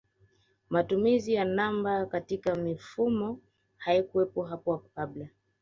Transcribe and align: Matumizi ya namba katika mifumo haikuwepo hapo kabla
Matumizi 0.69 1.33
ya 1.33 1.45
namba 1.45 2.05
katika 2.05 2.55
mifumo 2.55 3.39
haikuwepo 3.77 4.43
hapo 4.43 4.77
kabla 4.95 5.27